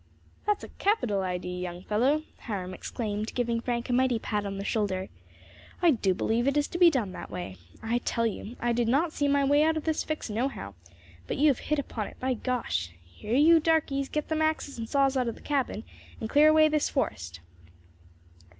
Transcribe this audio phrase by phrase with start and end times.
[0.47, 4.63] "That's a capital idee, young fellow," Hiram exclaimed, giving Frank a mighty pat on the
[4.65, 5.09] shoulder.
[5.79, 7.57] "I do believe it is to be done that way.
[7.83, 10.73] I tell you, I did not see my way out of this fix nohow,
[11.27, 12.89] but you have hit upon it, by gosh!
[13.05, 15.83] Here, you darkies, get them axes and saws out of the cabin,
[16.19, 17.39] and clear away this forest."